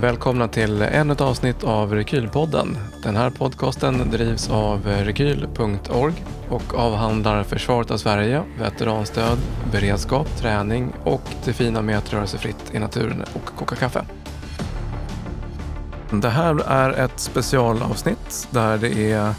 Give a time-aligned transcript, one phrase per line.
[0.00, 2.78] välkomna till ännu ett avsnitt av Rekylpodden.
[3.02, 9.38] Den här podcasten drivs av rekyl.org och avhandlar försvaret av Sverige, veteranstöd,
[9.72, 14.04] beredskap, träning och det fina med att röra sig fritt i naturen och koka kaffe.
[16.10, 19.34] Det här är ett specialavsnitt där det är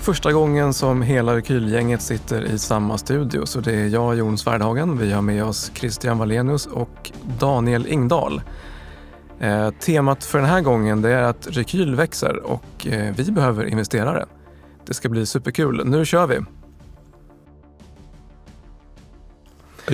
[0.00, 3.46] första gången som hela Rekylgänget sitter i samma studio.
[3.46, 8.40] Så det är jag, Jon Svärdhagen, vi har med oss Christian Wallenius och Daniel Ingdahl.
[9.40, 13.64] Eh, temat för den här gången det är att Rekyl växer och eh, vi behöver
[13.64, 14.26] investerare.
[14.86, 15.82] Det ska bli superkul.
[15.86, 16.40] Nu kör vi!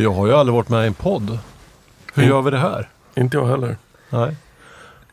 [0.03, 1.39] Jag har ju aldrig varit med i en podd.
[2.15, 2.29] Hur Mm.
[2.35, 2.89] gör vi det här?
[3.17, 3.77] Inte jag heller.
[4.11, 4.37] Nej.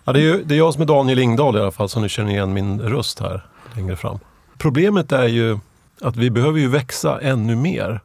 [0.03, 1.99] Ja, det, är ju, det är jag som är Daniel Ingdahl i alla fall, så
[1.99, 4.19] ni känner igen min röst här längre fram.
[4.57, 5.59] Problemet är ju
[6.01, 7.99] att vi behöver ju växa ännu mer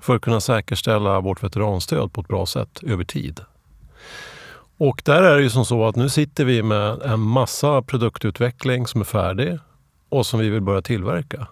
[0.00, 3.40] för att kunna säkerställa vårt veteranstöd på ett bra sätt över tid.
[4.78, 8.86] Och där är det ju som så att nu sitter vi med en massa produktutveckling
[8.86, 9.58] som är färdig
[10.08, 11.46] och som vi vill börja tillverka.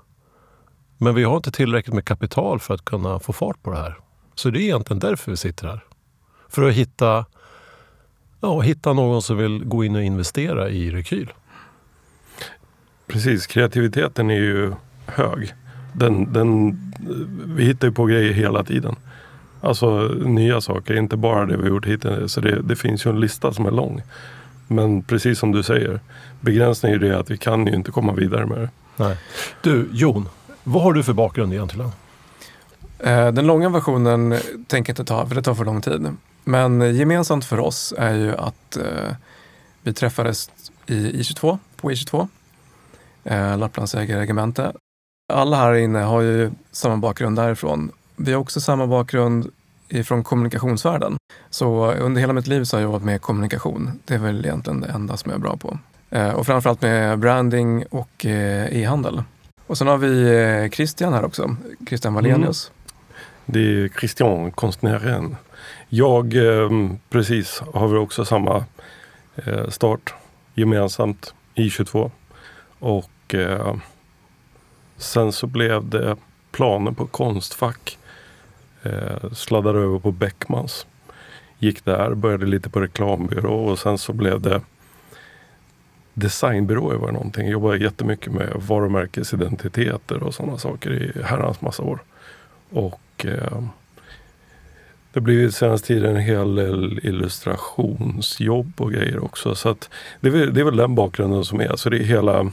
[0.99, 3.97] Men vi har inte tillräckligt med kapital för att kunna få fart på det här.
[4.35, 5.85] Så det är egentligen därför vi sitter här.
[6.49, 7.25] För att hitta,
[8.41, 11.33] ja, hitta någon som vill gå in och investera i Rekyl.
[13.07, 14.73] Precis, kreativiteten är ju
[15.07, 15.55] hög.
[15.93, 16.79] Den, den,
[17.57, 18.97] vi hittar ju på grejer hela tiden.
[19.65, 22.33] Alltså nya saker, inte bara det vi har gjort hittills.
[22.33, 24.03] Så det, det finns ju en lista som är lång.
[24.69, 26.01] Men precis som du säger,
[26.41, 28.69] begränsningen är ju det att vi kan ju inte komma vidare med det.
[28.97, 29.17] Nej.
[29.63, 30.29] Du, Jon,
[30.65, 31.91] vad har du för bakgrund egentligen?
[32.99, 34.31] Eh, Den långa versionen
[34.67, 36.17] tänker jag inte ta, för det tar för lång tid.
[36.45, 39.15] Men gemensamt för oss är ju att eh,
[39.83, 40.51] vi träffades
[40.87, 42.29] i I22, på I22,
[43.25, 44.73] eh, Lapplands jägarregemente.
[45.33, 47.91] Alla här inne har ju samma bakgrund därifrån.
[48.25, 49.51] Vi har också samma bakgrund
[49.89, 51.17] ifrån kommunikationsvärlden.
[51.51, 54.01] Så under hela mitt liv så har jag jobbat med kommunikation.
[54.05, 55.79] Det är väl egentligen det enda som jag är bra på.
[56.11, 59.23] Eh, och framförallt med branding och eh, e-handel.
[59.67, 61.57] Och sen har vi eh, Christian här också,
[61.89, 62.71] Christian Wallenius.
[62.71, 63.03] Mm.
[63.47, 65.37] Det är Christian, konstnären.
[65.89, 68.65] Jag, ehm, precis, har vi också samma
[69.69, 70.15] start
[70.55, 72.11] gemensamt i 22.
[72.79, 73.35] Och
[74.97, 76.17] sen så blev det
[76.51, 77.99] planer på Konstfack.
[78.83, 80.87] Eh, sladdade över på Beckmans.
[81.59, 84.61] Gick där, började lite på reklambyrå och sen så blev det
[86.15, 87.43] designbyråer var det någonting.
[87.45, 91.99] Jag jobbade jättemycket med varumärkesidentiteter och sådana saker i herrans massa år.
[92.71, 93.63] Och eh,
[95.13, 99.55] det har blivit senaste tiden en hel del illustrationsjobb och grejer också.
[99.55, 101.77] Så att det, är, väl- det är väl den bakgrunden som är.
[101.77, 102.53] Så det är hela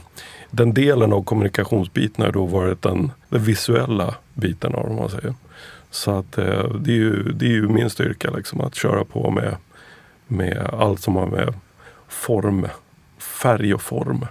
[0.50, 5.10] den delen av kommunikationsbiten har då varit den, den visuella biten av det, om man
[5.10, 5.34] säger.
[5.90, 9.30] Så att eh, det är ju, det är ju min styrka liksom att köra på
[9.30, 9.56] med,
[10.26, 11.54] med allt som har med
[12.08, 12.66] form,
[13.18, 14.26] färg och form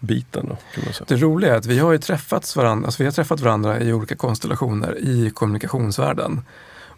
[0.00, 1.06] biten då, kan man säga.
[1.08, 3.92] Det roliga är att vi har ju träffats varandra, alltså vi har träffat varandra i
[3.92, 6.40] olika konstellationer i kommunikationsvärlden.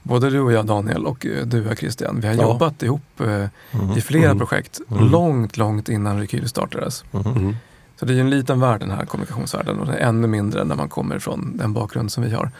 [0.03, 2.21] Både du och jag Daniel och eh, du och jag Christian.
[2.21, 2.43] Vi har Ja.
[2.43, 3.27] jobbat ihop eh,
[3.73, 3.97] Mhm.
[3.97, 4.39] i flera Mm.
[4.39, 5.09] projekt Mm.
[5.11, 7.05] långt, långt innan Rekyl startades.
[7.11, 7.27] Mhm.
[7.37, 7.57] Mm.
[7.97, 10.65] Så det är ju en liten värld den här kommunikationsvärlden och den är ännu mindre
[10.65, 12.51] när man kommer från den bakgrund som vi har.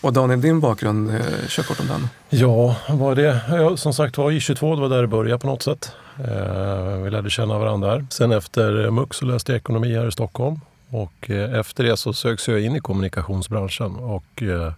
[0.00, 2.08] Och Daniel, din bakgrund, eh, kör kort om den.
[2.28, 3.40] Ja, var det?
[3.48, 5.92] ja, som sagt var, I22 det var där det började på något sätt.
[6.18, 8.06] Eh, vi lärde känna varandra där.
[8.10, 10.60] Sen efter MUX så läste jag ekonomi här i Stockholm.
[10.90, 14.72] Och eh, efter det så söks jag in i kommunikationsbranschen och eh,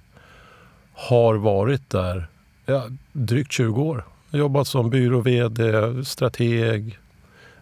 [0.95, 2.27] har varit där
[2.67, 4.05] ja, drygt 20 år.
[4.31, 6.99] Jag har jobbat som byrå-vd, strateg,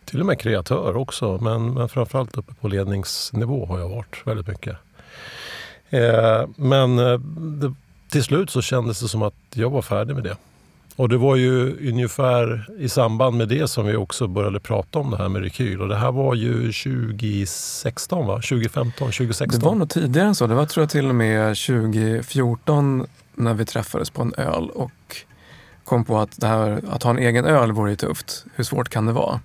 [0.04, 1.38] till och med kreatör också.
[1.42, 4.76] Men, men framförallt uppe på ledningsnivå har jag varit väldigt mycket.
[5.90, 7.74] Eh, men eh, det,
[8.10, 10.36] till slut så kändes det som att jag var färdig med det.
[10.96, 15.10] Och det var ju ungefär i samband med det som vi också började prata om
[15.10, 15.80] det här med rekyl.
[15.80, 18.34] Och det här var ju 2016 va?
[18.34, 19.60] 2015, 2016?
[19.60, 20.46] Det var nog tidigare än så.
[20.46, 24.92] Det var tror jag till och med 2014 när vi träffades på en öl och
[25.84, 28.44] kom på att det här att ha en egen öl vore ju tufft.
[28.54, 29.40] Hur svårt kan det vara?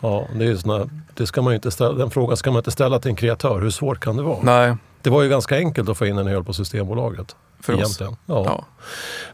[0.00, 2.70] Ja, det är ju såna, det ska man inte ställa, den frågan ska man inte
[2.70, 3.60] ställa till en kreatör.
[3.60, 4.38] Hur svårt kan det vara?
[4.42, 7.36] Nej, Det var ju ganska enkelt att få in en öl på Systembolaget.
[7.60, 7.78] för oss.
[7.78, 8.16] egentligen.
[8.26, 8.44] Ja.
[8.46, 8.64] Ja.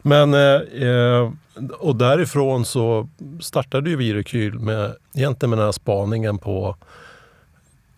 [0.01, 1.31] Men, eh,
[1.79, 3.09] och därifrån så
[3.41, 6.75] startade ju vi Rekyl med, egentligen med den här spaningen på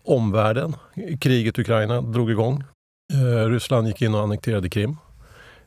[0.04, 0.76] omvärlden.
[1.20, 2.64] Kriget i Ukraina drog igång.
[3.12, 4.96] Eh, Ryssland gick in och annekterade Krim.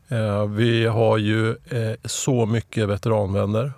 [0.08, 3.72] Eh, vi har ju eh, så mycket veteranvänner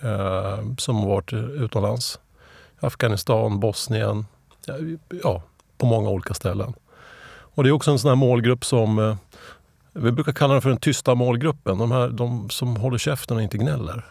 [0.00, 2.20] eh, som har varit utomlands.
[2.80, 4.26] Afghanistan, Bosnien,
[5.22, 5.42] ja,
[5.78, 6.74] på många olika ställen.
[7.54, 9.16] Och det är också en sån här målgrupp som eh,
[9.92, 11.78] vi brukar kalla den för den tysta målgruppen.
[11.78, 14.04] De, här, de som håller käften och inte gnäller.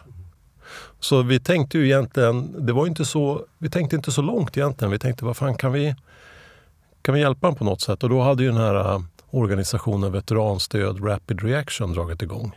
[1.00, 4.92] Så vi tänkte ju egentligen, det var inte så, vi tänkte inte så långt egentligen.
[4.92, 5.94] Vi tänkte vad fan kan vi,
[7.02, 8.02] kan vi hjälpa dem på något sätt?
[8.02, 9.00] Och då hade ju den här eh,
[9.30, 12.52] organisationen Veteranstöd Rapid Reaction dragit igång.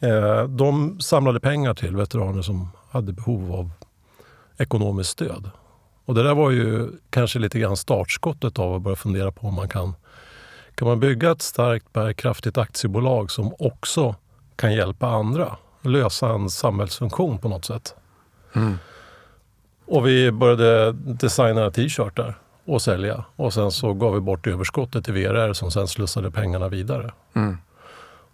[0.00, 3.70] Eh, de samlade pengar till veteraner som hade behov av
[4.58, 5.50] ekonomiskt stöd.
[6.04, 9.54] Och det där var ju kanske lite grann startskottet av att börja fundera på om
[9.54, 9.94] man kan,
[10.76, 14.14] kan man bygga ett starkt bärkraftigt aktiebolag som också
[14.56, 15.56] kan hjälpa andra
[15.86, 17.94] lösa en samhällsfunktion på något sätt.
[18.52, 18.78] Mm.
[19.86, 23.24] Och vi började designa t-shirtar och sälja.
[23.36, 27.12] Och sen så gav vi bort överskottet till VRR som sen slussade pengarna vidare.
[27.34, 27.58] Mm.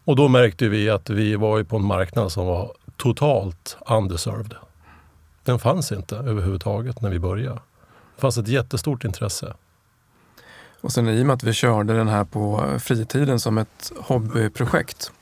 [0.04, 4.54] Och då märkte vi att vi var på en marknad som var totalt undeserved.
[5.44, 7.60] Den fanns inte överhuvudtaget när vi började.
[8.16, 9.54] Det fanns ett jättestort intresse.
[10.82, 15.12] Och sen i och med att vi körde den här på fritiden som ett hobbyprojekt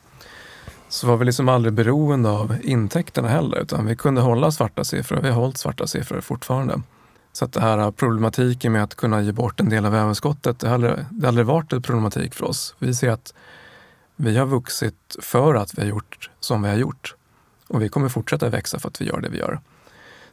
[0.88, 5.20] så var vi liksom aldrig beroende av intäkterna heller utan vi kunde hålla svarta siffror.
[5.20, 6.82] Vi har hållit svarta siffror fortfarande.
[7.32, 10.68] Så att det här problematiken med att kunna ge bort en del av överskottet, det
[10.68, 12.74] har aldrig, det har aldrig varit en problematik för oss.
[12.78, 13.34] Vi ser att
[14.16, 17.14] vi har vuxit för att vi har gjort som vi har gjort.
[17.68, 19.60] Och vi kommer fortsätta växa för att vi gör det vi gör.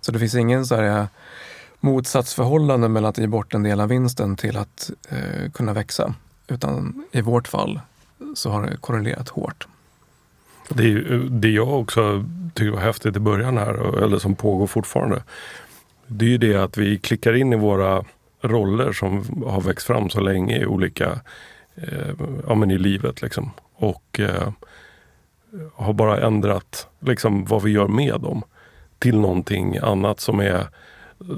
[0.01, 1.07] Så det finns ingen så här
[1.79, 6.13] motsatsförhållande mellan att ge bort en del av vinsten till att eh, kunna växa.
[6.47, 7.79] Utan i vårt fall
[8.35, 9.67] så har det korrelerat hårt.
[10.69, 15.23] Det, det jag också tycker var häftigt i början här, eller som pågår fortfarande,
[16.07, 18.03] det är ju det att vi klickar in i våra
[18.41, 21.19] roller som har växt fram så länge i olika,
[21.75, 22.13] eh,
[22.47, 23.51] ja men i livet liksom.
[23.75, 24.51] Och eh,
[25.75, 28.43] har bara ändrat liksom vad vi gör med dem
[28.99, 30.67] till någonting annat som är,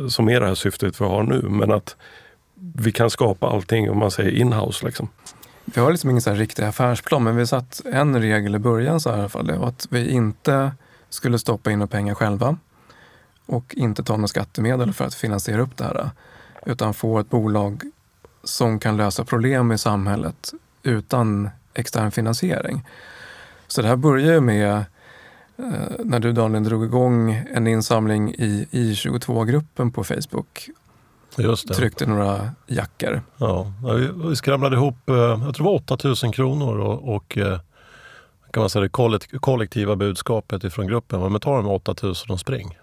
[0.10, 1.42] som är det här syftet vi har nu.
[1.42, 1.96] Men att
[2.76, 5.10] vi kan skapa allting, om man säger inhouse liksom.
[5.66, 9.10] Vi har liksom ingen så riktig affärsplan, men vi satt en regel i början så
[9.10, 9.48] här, i alla fall.
[9.48, 10.72] Det var att vi inte
[11.10, 12.58] skulle stoppa in några pengar själva
[13.46, 16.10] och inte ta några skattemedel för att finansiera upp det här.
[16.66, 17.84] Utan få ett bolag
[18.44, 20.54] som kan lösa problem i samhället
[20.84, 22.86] utan extern finansiering.
[23.68, 24.86] Så det här börjar ju med
[26.04, 30.70] när du Daniel drog igång en insamling i I22-gruppen på Facebook
[31.38, 31.74] Just det.
[31.74, 33.22] tryckte några jackor.
[33.38, 33.74] Ja,
[34.30, 37.60] vi skramlade ihop, eh, jag tror det var 8000 kronor och, och eh,
[38.52, 42.78] kan man säga det kollektiva budskapet ifrån gruppen men ta de 8000 och spring.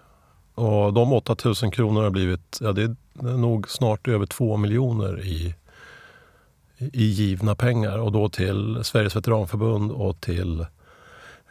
[0.55, 2.95] Och de 8000 kronorna har blivit, ja det är
[3.37, 5.55] nog snart över 2 miljoner i,
[6.77, 10.59] i givna pengar och då till Sveriges veteranförbund och till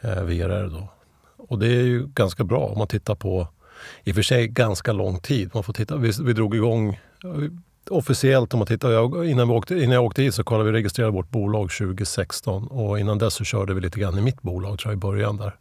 [0.00, 0.68] eh, VRR.
[0.68, 0.88] Då.
[1.48, 3.48] Och det är ju ganska bra om man tittar på
[4.04, 5.50] i och för sig ganska lång tid.
[5.54, 5.96] Man får titta.
[5.96, 6.98] Vi, vi drog igång
[7.90, 10.78] officiellt, om man tittar, jag, innan, vi åkte, innan jag åkte hit så kollade vi
[10.78, 14.78] registrerade vårt bolag 2016 och innan dess så körde vi lite grann i mitt bolag
[14.78, 15.56] tror jag, i början där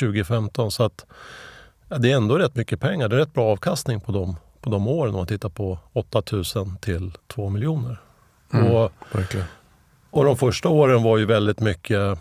[0.00, 0.70] 2015.
[0.70, 1.06] Så att
[1.88, 3.08] ja, det är ändå rätt mycket pengar.
[3.08, 6.76] Det är rätt bra avkastning på de, på de åren om man tittar på 8000
[6.76, 8.00] till 2 miljoner.
[8.52, 8.92] Mm, och,
[10.10, 12.18] och de första åren var ju väldigt mycket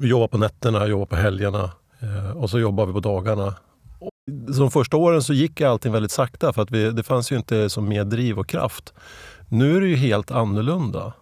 [0.00, 1.70] vi jobbade på nätterna, jobbade på helgerna
[2.00, 3.54] eh, och så jobbade vi på dagarna
[4.56, 7.70] de första åren så gick allting väldigt sakta för att vi, det fanns ju inte
[7.70, 8.94] så mer driv och kraft.
[9.48, 11.12] Nu är det ju helt annorlunda.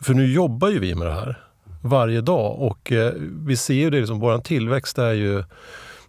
[0.00, 1.44] För nu jobbar ju vi med det här
[1.82, 3.12] varje dag och eh,
[3.46, 5.44] vi ser ju det, liksom, vår tillväxt är ju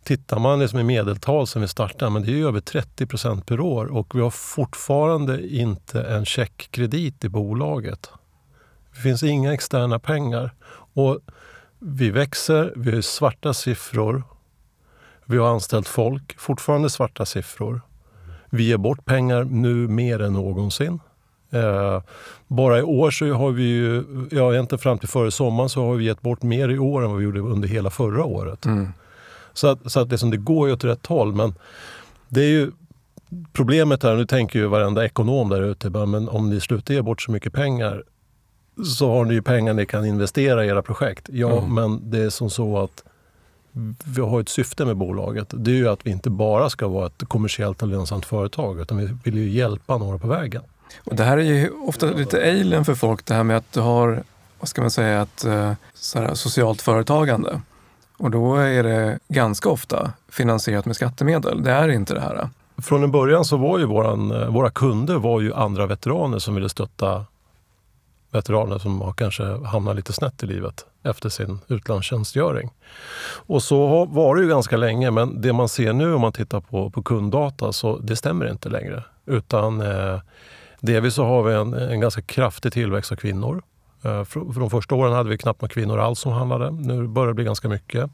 [0.03, 3.45] Tittar man liksom i medeltal sen vi startade, men det är ju över 30 procent
[3.45, 8.09] per år och vi har fortfarande inte en checkkredit i bolaget.
[8.95, 10.51] Det finns inga externa pengar.
[10.93, 11.19] Och
[11.85, 14.23] vi växer, vi har svarta siffror
[15.25, 17.81] vi har anställt folk, fortfarande svarta siffror.
[18.49, 20.99] Vi ger bort pengar nu mer än någonsin.
[21.51, 22.01] Eh,
[22.47, 25.95] bara i år så har vi ju, ja egentligen fram till före sommaren så har
[25.95, 28.65] vi gett bort mer i år än vad vi gjorde under hela förra året.
[28.65, 28.87] Mm.
[29.53, 31.35] Så att, så att liksom, det går ju åt rätt håll.
[31.35, 31.55] Men
[32.29, 32.71] det är ju
[33.53, 37.21] problemet här, nu tänker ju varenda ekonom där ute, men om ni slutar ge bort
[37.21, 38.03] så mycket pengar
[38.97, 41.29] så har ni ju pengar ni kan investera i era projekt.
[41.31, 41.73] Ja, mm.
[41.73, 43.03] men det är som så att
[44.03, 45.47] vi har ett syfte med bolaget.
[45.49, 48.97] Det är ju att vi inte bara ska vara ett kommersiellt och lönsamt företag utan
[48.97, 50.61] vi vill ju hjälpa några på vägen.
[51.03, 53.79] Och det här är ju ofta lite alien för folk det här med att du
[53.79, 54.23] har,
[54.59, 55.73] vad ska man säga, ett eh,
[56.15, 57.61] här, socialt företagande.
[58.17, 61.63] Och då är det ganska ofta finansierat med skattemedel.
[61.63, 62.49] Det är inte det här.
[62.77, 66.55] Från en början så var ju våran, eh, våra kunder var ju andra veteraner som
[66.55, 67.25] ville stötta
[68.33, 72.69] veteraner som har kanske hamnat lite snett i livet efter sin utlandstjänstgöring.
[73.45, 76.61] Och så var det ju ganska länge, men det man ser nu om man tittar
[76.61, 79.03] på, på kunddata så det stämmer inte längre.
[79.25, 80.19] Utan eh,
[80.79, 83.63] delvis så har vi en, en ganska kraftig tillväxt av kvinnor.
[84.03, 86.71] Eh, för, för de första åren hade vi knappt några kvinnor alls som handlade.
[86.71, 88.09] Nu börjar det bli ganska mycket.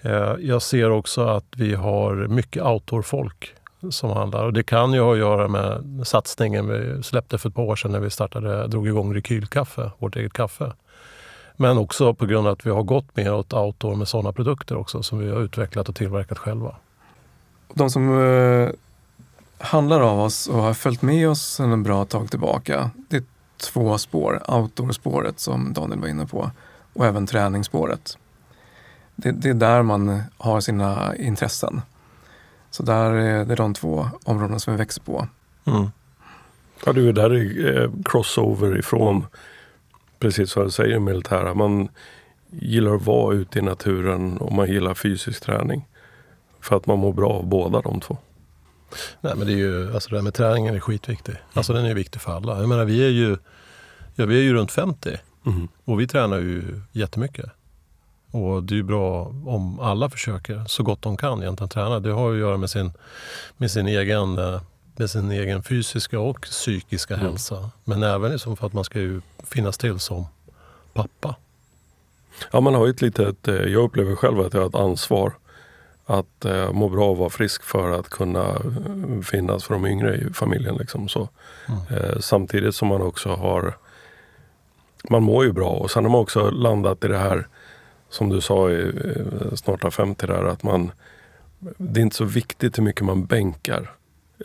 [0.00, 3.54] Eh, jag ser också att vi har mycket outdoor-folk
[3.90, 4.44] som handlar.
[4.44, 7.76] Och det kan ju ha att göra med satsningen vi släppte för ett par år
[7.76, 10.72] sedan när vi startade, drog igång Rekylkaffe, vårt eget kaffe.
[11.56, 14.76] Men också på grund av att vi har gått mer åt outdoor med sådana produkter
[14.76, 16.76] också som vi har utvecklat och tillverkat själva.
[17.74, 18.70] De som eh,
[19.58, 23.22] handlar av oss och har följt med oss sedan en bra tag tillbaka, det är
[23.56, 24.42] två spår.
[24.48, 26.50] Outdoor-spåret som Daniel var inne på
[26.92, 28.18] och även träningsspåret.
[29.16, 31.82] Det, det är där man har sina intressen.
[32.70, 35.28] Så där är det de två områdena som vi växer på.
[35.64, 35.86] Mm.
[36.86, 39.26] Ja, det är där är eh, crossover ifrån,
[40.18, 41.54] precis som du säger, militära.
[41.54, 41.88] Man
[42.50, 45.86] gillar att vara ute i naturen och man gillar fysisk träning.
[46.60, 48.18] För att man mår bra av båda de två.
[49.20, 51.34] Nej men det är ju, alltså det här med träningen är skitviktig.
[51.52, 52.60] Alltså den är viktig för alla.
[52.60, 53.36] Jag menar vi är ju,
[54.14, 55.68] ja, vi är ju runt 50 Mm.
[55.84, 57.50] och vi tränar ju jättemycket.
[58.30, 62.00] Och det är ju bra om alla försöker så gott de kan egentligen träna.
[62.00, 62.92] Det har ju att göra med sin,
[63.56, 64.60] med sin, egen, eh,
[64.96, 67.26] med sin egen fysiska och psykiska Mm.
[67.26, 67.70] hälsa.
[67.84, 70.26] Men även liksom för att man ska ju finnas till som
[70.92, 71.34] pappa.
[72.52, 75.32] Ja, man har ju ett litet, eh, jag upplever själv att jag har ett ansvar
[76.06, 78.56] att eh, må bra och vara frisk för att kunna
[79.24, 80.74] finnas för de yngre i familjen.
[80.74, 81.28] Liksom, så.
[81.68, 81.80] Mm.
[82.04, 83.76] Eh, samtidigt som man också har,
[85.10, 87.48] man mår ju bra och sen har man också landat i det här
[88.10, 90.92] som du sa i eh, snart av 50 där att man,
[91.76, 93.90] det är inte så viktigt hur mycket man bänkar.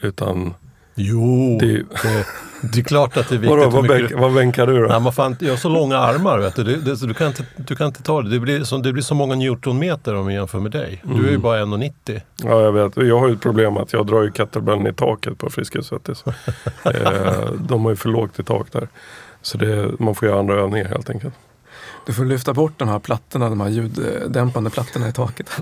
[0.01, 0.53] Utan
[0.97, 2.25] Jo, Det- det,
[2.73, 3.57] det, är klart att det är viktigt.
[3.57, 4.87] vadå, vad, bänk, vad bänkar du då?
[4.87, 6.63] Nej, man fan, jag har så långa armar, vet du.
[6.63, 8.29] Det, det, du, kan inte, du kan inte ta det.
[8.29, 11.01] Det blir, så, det blir så många newtonmeter om vi jämför med dig.
[11.03, 11.41] Du är ju Mm.
[11.41, 12.21] bara 1,90.
[12.43, 12.97] Ja, jag vet.
[13.07, 16.23] Jag har ju ett problem att jag drar ju kettlebellen i taket på Friskis Svettis.
[16.85, 18.87] eh, de har ju för lågt i tak där.
[19.41, 21.33] Så det, man får göra andra övningar helt enkelt.
[22.05, 25.49] Du får lyfta bort de här plattorna, de här ljuddämpande plattorna i taket.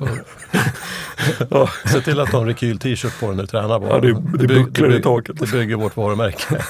[1.49, 3.89] Ja, Se till att du har en rekyl-t-shirt på dig när du tränar bara.
[3.89, 5.39] Ja, det- det bucklar i taket.
[5.39, 6.43] Det bygger vårt varumärke.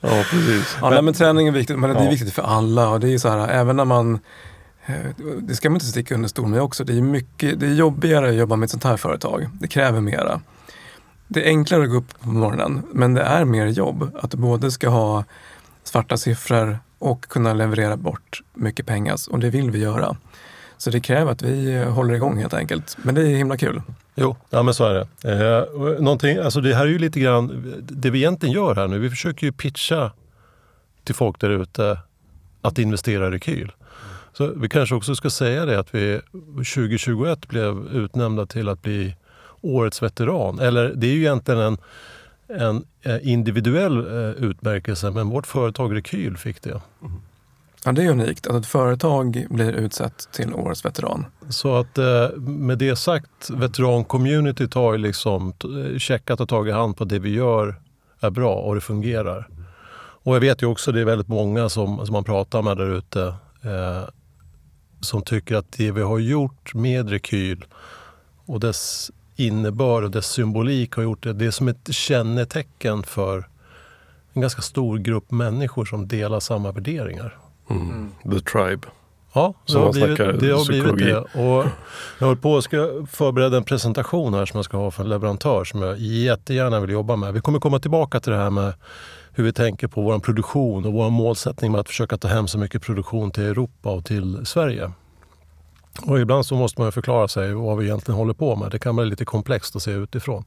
[0.00, 0.76] ja precis.
[0.80, 2.88] Ja, nej, men träning är viktigt, men det är viktigt för alla.
[2.88, 4.18] Och det är så här, även när man
[4.86, 4.94] eh,
[5.38, 6.84] det ska man inte sticka under stol med också.
[6.84, 9.48] Det är, mycket, det är jobbigare att jobba med ett sånt här företag.
[9.60, 10.40] Det kräver mera.
[11.28, 14.10] Det är enklare att gå upp på morgonen, men det är mer jobb.
[14.22, 15.24] Att du både ska ha
[15.84, 19.16] svarta siffror och kunna leverera bort mycket pengar.
[19.30, 20.16] Och det vill vi göra.
[20.78, 22.96] Så det kräver att vi eh, håller igång helt enkelt.
[23.02, 23.82] Men det är himla kul.
[24.14, 25.32] Jo, ja men så är det.
[25.32, 28.98] Eh, någonting, alltså det här är ju lite grann, det vi egentligen gör här nu,
[28.98, 30.10] vi försöker ju pitcha
[31.04, 31.98] till folk där ute
[32.62, 33.72] att investera i rekyl.
[34.32, 36.20] Så vi kanske också ska säga det att vi
[36.56, 39.16] 2021 blev utnämnda till att bli
[39.60, 40.58] årets veteran.
[40.58, 41.78] Eller det är ju egentligen en,
[42.58, 46.80] en eh, individuell eh, utmärkelse men vårt företag Rekyl fick det.
[47.84, 51.26] Ja, det är unikt att ett företag blir utsett till årets veteran.
[51.48, 55.52] Så att eh, med det sagt, veteran-communityt har ju liksom
[55.98, 57.80] checkat och tagit hand på att det vi gör
[58.20, 59.48] är bra och det fungerar.
[60.24, 62.90] Och jag vet ju också det är väldigt många som, som man pratar med där
[62.90, 64.08] ute eh,
[65.00, 67.64] som tycker att det vi har gjort med Rekyl
[68.46, 73.48] och dess innebörd och dess symbolik har gjort det, det är som ett kännetecken för
[74.32, 77.38] en ganska stor grupp människor som delar samma värderingar.
[77.70, 78.10] Mm.
[78.22, 78.86] The Tribe.
[79.34, 80.52] Ja, det har blivit, det.
[80.52, 81.18] Har blivit det.
[81.18, 81.66] Och
[82.18, 85.08] jag håller på att ska förbereda en presentation här som jag ska ha för en
[85.08, 87.34] leverantör som jag jättegärna vill jobba med.
[87.34, 88.72] Vi kommer komma tillbaka till det här med
[89.32, 92.58] hur vi tänker på vår produktion och vår målsättning med att försöka ta hem så
[92.58, 94.92] mycket produktion till Europa och till Sverige.
[96.00, 98.70] Och ibland så måste man ju förklara sig vad vi egentligen håller på med.
[98.70, 100.44] Det kan vara lite komplext att se utifrån.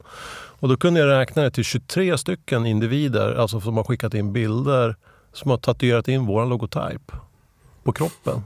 [0.58, 4.32] Och då kunde jag räkna det till 23 stycken individer, alltså som har skickat in
[4.32, 4.96] bilder,
[5.32, 7.12] som har tatuerat in vår logotyp
[7.82, 8.42] på kroppen.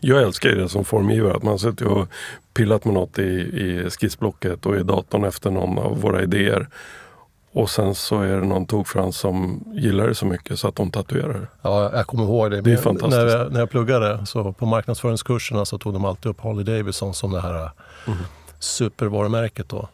[0.00, 1.36] Jag älskar ju det som formgivare.
[1.36, 2.08] Att man suttit och
[2.54, 6.68] pillat med något i, i skissblocket och i datorn efter någon av våra idéer.
[7.58, 10.90] Och sen så är det någon tokfrans som gillar det så mycket så att de
[10.90, 11.46] tatuerar det.
[11.62, 12.60] Ja, jag kommer ihåg det.
[12.60, 13.16] Det är fantastiskt.
[13.16, 17.14] När jag, när jag pluggade så på marknadsföringskurserna så tog de alltid upp Harley Davidson
[17.14, 17.70] som det här
[18.06, 18.18] Mm.
[18.58, 19.88] supervarumärket då.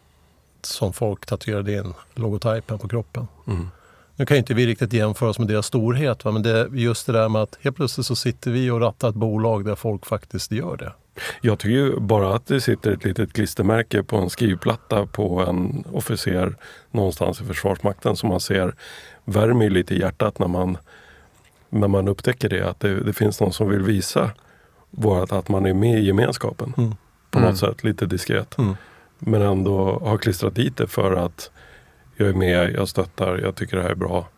[0.63, 3.29] Som folk tatuerade in logotypen på kroppen.
[3.47, 3.69] Mm.
[4.17, 6.31] Nu kan ju inte vi riktigt jämföra oss med deras storhet, va?
[6.31, 9.09] men det är just det där med att helt plötsligt så sitter vi och rattar
[9.09, 10.93] ett bolag där folk faktiskt gör det.
[11.41, 15.85] Jag tycker ju bara att det sitter ett litet klistermärke på en skrivplatta på en
[15.93, 16.57] officer
[16.91, 18.75] någonstans i Försvarsmakten som man ser
[19.25, 20.79] värmer lite i hjärtat när man,
[21.69, 22.69] när man upptäcker det.
[22.69, 24.31] Att det, det finns någon som vill visa
[24.91, 26.95] vårat, att man är med i gemenskapen Mm.
[27.31, 27.51] på Mm.
[27.51, 28.59] något sätt, lite diskret.
[28.59, 28.77] Mm.
[29.19, 31.51] Men ändå har klistrat dit det för att
[32.17, 34.29] jag är med, jag stöttar, jag tycker det här är bra.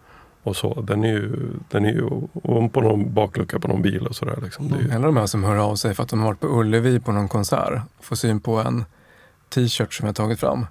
[0.46, 0.80] Och så.
[0.80, 1.32] Den är ju,
[1.70, 2.08] den är ju
[2.68, 4.38] på någon baklucka på någon bil och sådär.
[4.42, 4.66] Liksom.
[4.80, 7.00] Ju- Eller de här som hör av sig för att de har varit på Ullevi
[7.00, 7.82] på någon konsert.
[8.00, 8.84] Får syn på en
[9.54, 10.66] t-shirt som jag tagit fram.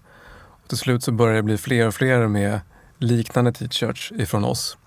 [0.63, 2.59] Och till slut så börjar det bli fler och fler med
[2.97, 4.77] liknande t-shirts ifrån oss.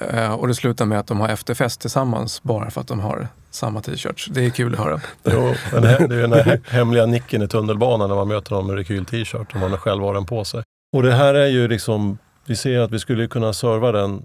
[0.00, 3.28] Eh, och det slutar med att de har efterfest tillsammans bara för att de har
[3.50, 4.26] samma t-shirts.
[4.30, 5.00] Det är kul att höra.
[5.24, 8.76] Jo, det, det är den här hemliga nicken i tunnelbanan när man möter någon med
[8.76, 10.62] rekyl-t-shirt och man själv har den på sig.
[10.96, 14.22] Och det här är ju liksom, vi ser att vi skulle kunna serva den,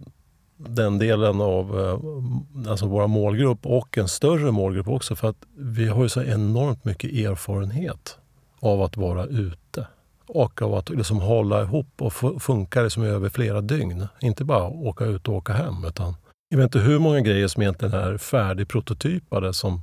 [0.58, 5.88] den delen av eh, alltså vår målgrupp och en större målgrupp också för att vi
[5.88, 8.18] har ju så enormt mycket erfarenhet
[8.60, 9.88] av att vara ute.
[10.28, 14.08] Och av att liksom hålla ihop och funka liksom över flera dygn.
[14.20, 16.16] Inte bara åka ut och åka hem utan
[16.50, 19.82] jag vet inte hur många grejer som egentligen är färdigprototypade som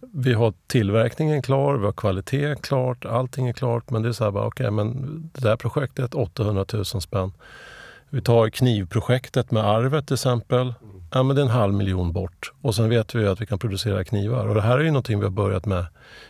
[0.00, 3.90] vi har tillverkningen klar, vi har kvalitet klart, allting är klart.
[3.90, 7.32] Men det är så här bara, okej, men det där projektet 800 000 spänn.
[8.10, 10.74] Vi tar knivprojektet med arvet till exempel.
[11.12, 12.52] Ja, men det är en halv miljon bort.
[12.60, 14.46] Och sen vet vi att vi kan producera knivar.
[14.46, 15.86] Och det här är ju någonting vi har börjat med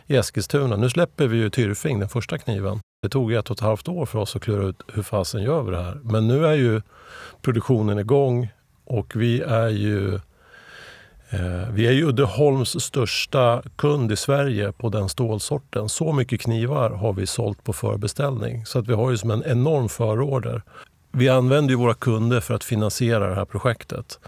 [0.07, 0.75] i Eskilstuna.
[0.75, 2.79] Nu släpper vi ju Tyrfing, den första kniven.
[3.01, 5.63] Det tog ett och ett halvt år för oss att klura ut hur fasen gör
[5.63, 5.99] vi det här.
[6.03, 6.81] Men nu är ju
[7.41, 8.49] produktionen igång
[8.85, 10.19] och vi är ju
[11.29, 15.89] Eh, vi är ju Uddeholms största kund i Sverige på den stålsorten.
[15.89, 18.65] Så mycket knivar har vi sålt på förbeställning.
[18.65, 20.61] Så att vi har ju som en enorm förorder.
[21.11, 24.19] Vi använder ju våra kunder för att finansiera det här projektet.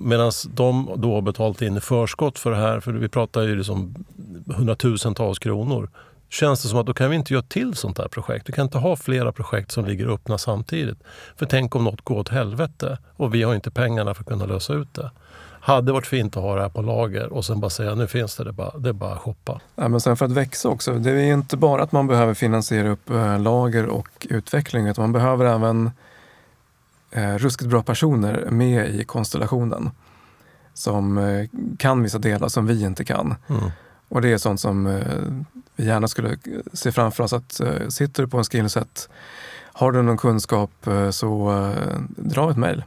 [0.00, 3.56] Medan de då har betalat in i förskott för det här, för vi pratar ju
[3.56, 4.04] liksom
[4.56, 5.90] hundratusentals kronor,
[6.30, 8.48] känns det som att då kan vi inte göra till sånt här projekt.
[8.48, 10.98] Vi kan inte ha flera projekt som ligger öppna samtidigt.
[11.36, 14.46] För tänk om något går åt helvete och vi har inte pengarna för att kunna
[14.46, 15.10] lösa ut det.
[15.66, 18.36] Hade varit fint att ha det här på lager och sen bara säga nu finns
[18.36, 19.60] det, det är bara, det är bara att shoppa.
[19.74, 20.94] Ja, men sen för att växa också.
[20.94, 25.12] Det är inte bara att man behöver finansiera upp eh, lager och utveckling utan man
[25.12, 25.90] behöver även
[27.10, 29.90] eh, ruskigt bra personer med i konstellationen.
[30.74, 33.34] Som eh, kan vissa delar som vi inte kan.
[33.48, 33.70] Mm.
[34.08, 35.02] Och det är sånt som eh,
[35.76, 36.38] vi gärna skulle
[36.72, 39.08] se framför oss att eh, sitter du på en skillset,
[39.72, 42.84] har du någon kunskap eh, så eh, dra ett mejl.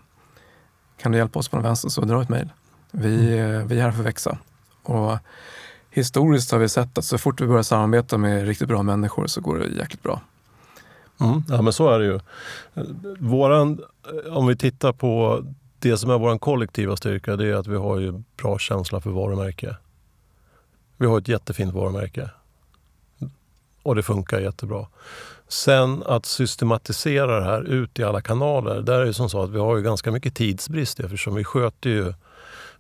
[0.98, 2.50] Kan du hjälpa oss på den vänster så dra ett mejl.
[2.92, 3.18] Vi,
[3.68, 4.38] vi är här för att växa.
[4.84, 5.18] Och
[5.90, 9.42] historiskt har vi sett att så fort vi börjar samarbeta med riktigt bra människor så
[9.42, 10.22] går det jäkligt bra.
[11.20, 11.44] Mm.
[11.50, 12.20] Ja men så är det ju.
[13.20, 13.80] Våran,
[14.30, 15.44] om vi tittar på
[15.80, 19.10] det som är vår kollektiva styrka det är att vi har ju bra känsla för
[19.10, 19.76] varumärke.
[20.98, 22.30] Vi har ett jättefint varumärke.
[23.84, 24.88] Och det funkar jättebra.
[25.48, 28.82] Sen att systematisera det här ut i alla kanaler.
[28.82, 31.90] Där är det som så att vi har ju ganska mycket tidsbrist eftersom vi sköter
[31.90, 32.14] ju,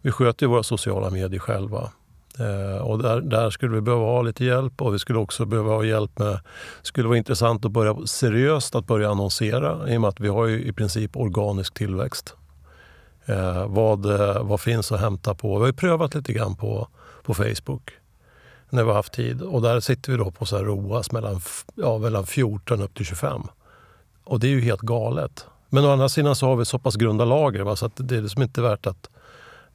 [0.01, 1.91] vi sköter ju våra sociala medier själva.
[2.39, 5.71] Eh, och där, där skulle vi behöva ha lite hjälp och vi skulle också behöva
[5.71, 6.39] ha hjälp med...
[6.81, 10.45] Skulle vara intressant att börja seriöst att börja annonsera i och med att vi har
[10.45, 12.35] ju i princip organisk tillväxt.
[13.25, 15.55] Eh, vad, eh, vad finns att hämta på?
[15.55, 16.87] Vi har ju prövat lite grann på,
[17.23, 17.91] på Facebook
[18.69, 19.41] när vi har haft tid.
[19.41, 21.41] Och där sitter vi då på så här ROAS mellan,
[21.75, 23.41] ja, mellan 14 upp till 25.
[24.23, 25.45] Och det är ju helt galet.
[25.69, 28.17] Men å andra sidan så har vi så pass grunda lager va, så att det
[28.17, 29.09] är liksom inte värt att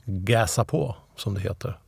[0.05, 1.79] gasa på, som det heter.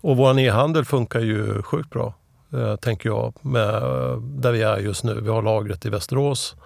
[0.00, 2.14] Och vår e-handel funkar ju sjukt bra,
[2.52, 5.20] eh, tänker jag, med, eh, där vi är just nu.
[5.20, 6.56] Vi har lagret i Västerås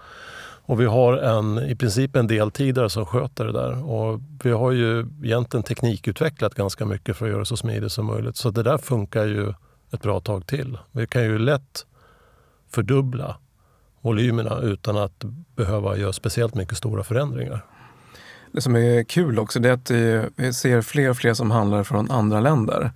[0.70, 3.90] och vi har en, i princip en deltidare som sköter det där.
[3.90, 8.06] Och vi har ju egentligen teknikutvecklat ganska mycket för att göra det så smidigt som
[8.06, 8.36] möjligt.
[8.36, 9.54] Så det där funkar ju
[9.92, 10.78] ett bra tag till.
[10.92, 11.86] Vi kan ju lätt
[12.70, 13.36] fördubbla
[14.00, 15.24] volymerna utan att
[15.56, 17.64] behöva göra speciellt mycket stora förändringar.
[18.52, 21.50] Det som är kul också det är att eh, vi ser fler och fler som
[21.50, 22.90] handlar från andra länder.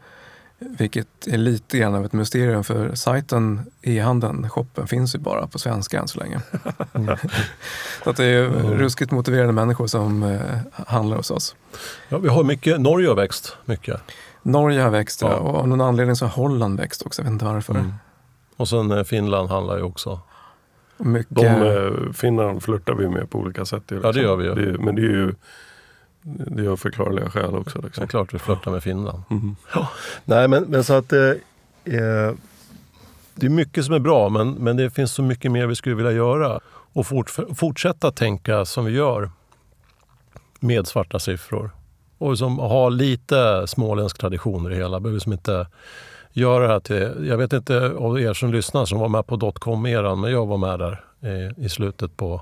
[0.59, 5.59] Vilket är lite grann av ett mysterium för sajten, e-handeln, shoppen finns ju bara på
[5.59, 6.40] svenska än så länge.
[8.05, 8.73] så att det är Mm.
[8.79, 10.40] ruskigt motiverade människor som eh,
[10.87, 11.57] handlar hos oss.
[12.09, 14.01] Ja, vi har mycket, Norge har växt mycket.
[14.43, 15.35] Norge har växt Ja.
[15.35, 17.23] och av någon anledning så har Holland växt också.
[17.23, 17.75] Jag vet inte varför.
[17.75, 17.93] Mm.
[18.57, 20.21] Och sen eh, Finland handlar ju också.
[20.98, 23.83] Mycket, De eh, Finland flörtar vi med på olika sätt.
[23.90, 24.54] ju, Ja, det gör vi ju.
[24.54, 25.35] Det, men det är ju
[26.26, 27.78] det är förklarliga skäl också.
[27.78, 28.04] Det Liksom.
[28.04, 29.22] är klart vi flörtar med Finland.
[29.28, 29.57] Mhm.
[30.24, 31.20] Nej, men, men så att eh,
[31.85, 32.33] eh,
[33.35, 35.94] det är mycket som är bra, men, men det finns så mycket mer vi skulle
[35.94, 36.61] vilja göra.
[36.92, 39.30] Och fort, fortsätta tänka som vi gör
[40.61, 41.70] med svarta siffror.
[42.18, 45.00] Och som ha lite småländsk tradition i det hela.
[45.00, 45.66] Behöver som inte
[46.35, 47.27] göra det här till...
[47.29, 50.57] Jag vet inte av er som lyssnar som var med på dotcom-eran, men jag var
[50.57, 52.40] med där i, i slutet på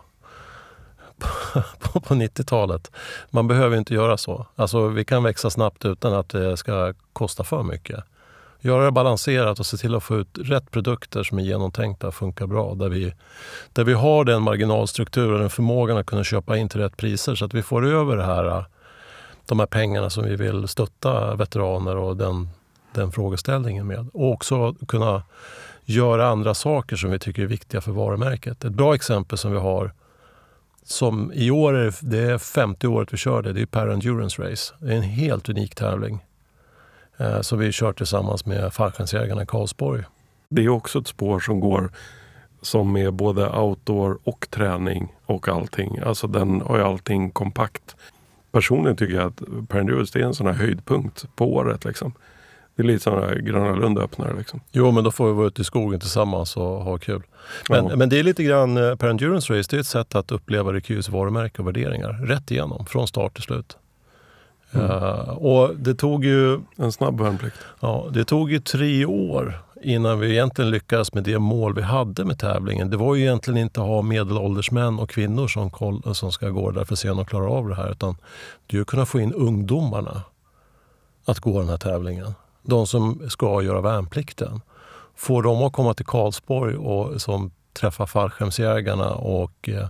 [1.78, 2.90] på, på 90-talet.
[3.30, 4.46] Man behöver inte göra så.
[4.56, 8.04] Alltså, vi kan växa snabbt utan att det ska kosta för mycket.
[8.60, 12.14] göra det balanserat och se till att få ut rätt produkter som är genomtänkta och
[12.14, 12.74] funkar bra.
[12.74, 13.14] Där vi,
[13.72, 17.44] där vi har den marginalstrukturen, den förmågan att kunna köpa in till rätt priser så
[17.44, 18.64] att vi får över det här,
[19.46, 22.48] de här pengarna som vi vill stötta veteraner och den,
[22.94, 24.08] den frågeställningen med.
[24.12, 25.22] Och också kunna
[25.84, 28.64] göra andra saker som vi tycker är viktiga för varumärket.
[28.64, 29.92] Ett bra exempel som vi har
[30.84, 34.42] som i år är det är 50 året vi kör det, det är Per Endurance
[34.42, 34.74] Race.
[34.78, 36.24] Det är en helt unik tävling
[37.16, 40.04] eh, som vi kör tillsammans med fallskärmsjägarna i Karlsborg.
[40.48, 41.90] Det är också ett spår som går
[42.62, 45.98] som är både outdoor och träning och allting.
[45.98, 47.96] Alltså den har ju allting kompakt.
[48.52, 51.84] Personligen tycker jag att Per Endurance är en sån här höjdpunkt på året.
[51.84, 52.12] Liksom.
[52.82, 54.34] Det är lite som Gröna Lund öppnar.
[54.38, 54.60] Liksom.
[54.72, 57.22] Jo, men då får vi vara ute i skogen tillsammans och ha kul.
[57.68, 57.96] Men, Ja.
[57.96, 60.72] men det är lite grann, eh, per endurance race, det är ett sätt att uppleva
[60.72, 63.76] Recus varumärke och värderingar rätt igenom, från start till slut.
[64.72, 64.86] Mm.
[64.90, 67.56] Eh, och det tog ju En snabb värnplikt.
[67.80, 72.24] Ja, det tog ju tre år innan vi egentligen lyckades med det mål vi hade
[72.24, 72.90] med tävlingen.
[72.90, 76.48] Det var ju egentligen inte att ha medelålders män och kvinnor som, koll, som ska
[76.48, 77.90] gå där för att se om de klarar av det här.
[77.90, 78.16] Utan
[78.66, 80.22] det är ju att kunna få in ungdomarna
[81.24, 82.34] att gå den här tävlingen.
[82.62, 84.60] De som ska göra värnplikten.
[85.16, 89.88] Få dem att komma till Karlsborg och som träffar fallskärmsjägarna och eh,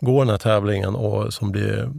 [0.00, 1.90] går den här tävlingen och som blir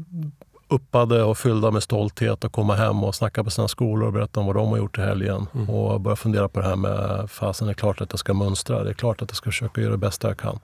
[0.68, 4.40] uppade och fyllda med stolthet och komma hem och snacka på sina skolor och berätta
[4.40, 5.48] om vad de har gjort i helgen.
[5.54, 5.70] Mm.
[5.70, 8.84] Och börja fundera på det här med, fasen det är klart att jag ska mönstra.
[8.84, 10.60] Det är klart att jag ska försöka göra det bästa jag kan.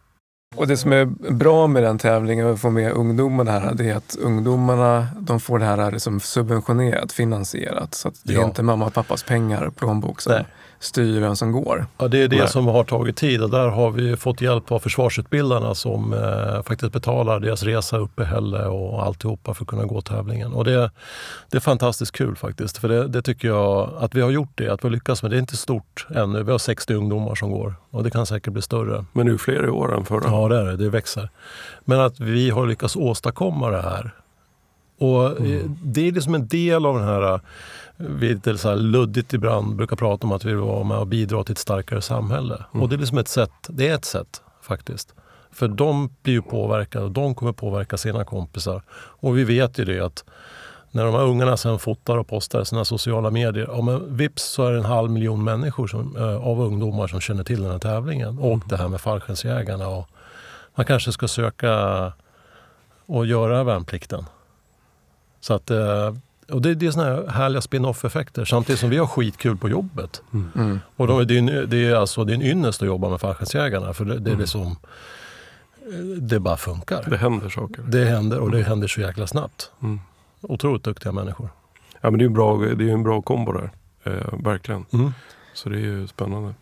[0.55, 3.95] Och det som är bra med den tävlingen och få med ungdomarna här, det är
[3.95, 7.93] att ungdomarna de får det här liksom subventionerat, finansierat.
[7.95, 8.45] Så att det är Ja.
[8.45, 10.45] inte mamma och pappas pengar, plånbok som Nej.
[10.81, 11.85] Styr vem som går.
[11.97, 12.47] Ja, det är det Nej.
[12.47, 16.93] som har tagit tid och där har vi fått hjälp av försvarsutbildarna som eh, faktiskt
[16.93, 20.53] betalar deras resa, uppehälle och alltihopa för att kunna gå tävlingen.
[20.53, 20.91] Och det,
[21.49, 22.77] det är fantastiskt kul faktiskt.
[22.77, 25.31] För det, det tycker jag att vi har gjort det, att vi har lyckats med
[25.31, 25.37] det.
[25.37, 26.43] är inte stort ännu.
[26.43, 29.05] Vi har 60 ungdomar som går och det kan säkert bli större.
[29.13, 30.29] Men nu fler i år än förra.
[30.29, 30.77] Ja, det är det.
[30.77, 31.29] Det växer.
[31.85, 34.11] Men att vi har lyckats åstadkomma det här.
[35.01, 37.39] Och eh, Det är liksom en del av den här, eh,
[37.97, 40.97] vi är lite så här luddigt ibland brukar prata om att vi vill vara med
[40.97, 42.65] och bidra till ett starkare samhälle.
[42.73, 42.83] Mm.
[42.83, 45.13] Och det är liksom ett sätt, det är ett sätt faktiskt.
[45.51, 48.81] För de blir ju påverkade och de kommer påverka sina kompisar.
[48.93, 50.23] Och vi vet ju det att
[50.91, 54.43] när de här ungarna sen fotar och postar i sina sociala medier, ja, men vips
[54.43, 57.71] så är det en halv miljon människor som, eh, av ungdomar som känner till den
[57.71, 59.87] här tävlingen och det här med fallskärmsjägarna.
[59.87, 60.07] Och
[60.75, 62.13] man kanske ska söka
[63.05, 64.25] och göra värnplikten.
[65.41, 66.15] Så att, eh,
[66.49, 70.21] och det, det är såna här härliga spin-off-effekter samtidigt som vi har skitkul på jobbet.
[70.33, 70.79] Mm.
[70.95, 73.21] Och då, det, är en, det, är alltså, det är en ynnest att jobba med
[73.21, 77.05] fallskärmsjägarna för det, det är liksom eh, det bara funkar.
[77.09, 77.83] Det händer saker.
[77.87, 79.71] Det händer och det händer så jäkla snabbt.
[79.81, 79.99] Mm.
[80.41, 81.49] Otroligt duktiga människor.
[82.01, 83.71] Ja, men det är en bra, det är en bra kombo där.
[84.03, 84.85] Eh, verkligen.
[85.53, 86.53] Så det är ju spännande.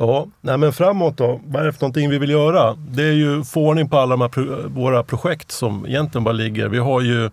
[0.00, 1.40] Ja, nej men framåt då.
[1.46, 2.74] Vad är det för någonting vi vill göra?
[2.74, 6.68] Det är ju få ordning på alla pro- våra projekt som egentligen bara ligger.
[6.68, 7.30] Vi har ju,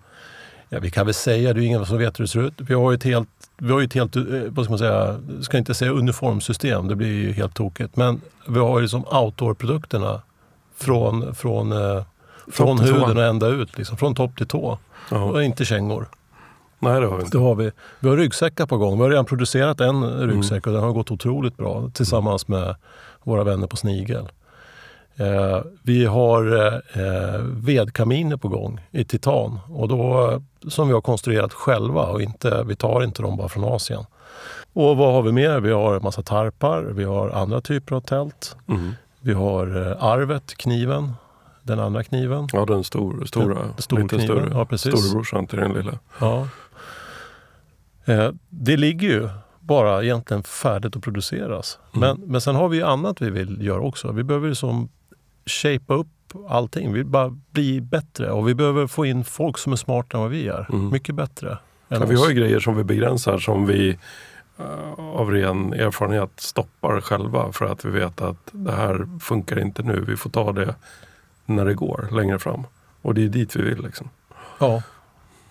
[0.69, 2.53] ja vi kan väl säga, det är ingen som vet hur det ser ut.
[2.57, 5.15] Vi har ju ett helt, vi har ju ett helt, eh, vad ska man säga,
[5.41, 7.95] ska inte säga uniformsystem, det blir ju helt tokigt.
[7.95, 10.21] Men vi har ju som outdoor-produkterna
[10.77, 12.03] från, från, eh,
[12.51, 14.77] från huden och ända ut, liksom, från topp till tå.
[15.11, 15.23] Ja.
[15.23, 16.07] Och inte kängor.
[16.79, 17.37] Nej, det har vi inte.
[17.37, 17.71] Det har vi.
[17.99, 18.97] Vi har ryggsäckar på gång.
[18.97, 22.75] Vi har redan producerat en ryggsäck och den har gått otroligt bra tillsammans med
[23.23, 24.29] våra vänner på Snigel.
[25.15, 26.53] Eh, vi har
[26.93, 32.21] eh, vedkaminer på gång i titan och då, eh, som vi har konstruerat själva och
[32.21, 34.05] inte, vi tar inte dem bara från Asien.
[34.73, 35.59] Och vad har vi mer?
[35.59, 38.55] Vi har en massa tarpar, vi har andra typer av tält.
[38.67, 38.91] Mm.
[39.21, 41.13] Vi har eh, arvet, kniven,
[41.63, 42.47] den andra kniven.
[42.53, 43.55] Ja, den stor, stora.
[43.55, 44.49] Den stor lite kniven, större.
[44.53, 44.99] ja, precis.
[44.99, 45.99] Storebrorsan till den lilla.
[46.19, 46.47] Ja.
[48.07, 51.79] Eh, det ligger ju bara egentligen färdigt att produceras.
[51.95, 51.99] Mm.
[51.99, 54.11] Men, men sen har vi ju annat vi vill göra också.
[54.11, 54.89] Vi behöver liksom
[55.45, 56.07] shapea upp
[56.49, 56.93] allting.
[56.93, 60.21] Vi vill bara bli bättre och vi behöver få in folk som är smartare än
[60.21, 60.67] vad vi är.
[60.69, 60.89] Mm.
[60.89, 61.57] Mycket bättre.
[61.87, 63.97] Ja, vi har ju grejer som vi begränsar som vi
[64.57, 69.83] eh, av ren erfarenhet stoppar själva för att vi vet att det här funkar inte
[69.83, 70.03] nu.
[70.07, 70.75] Vi får ta det
[71.45, 72.63] när det går längre fram.
[73.01, 73.83] Och det är dit vi vill.
[73.83, 74.09] Liksom.
[74.59, 74.81] Ja.